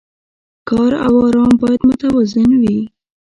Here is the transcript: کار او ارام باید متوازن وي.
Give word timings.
کار 0.69 0.91
او 1.05 1.15
ارام 1.27 1.51
باید 1.61 1.81
متوازن 1.89 2.49
وي. 2.61 2.77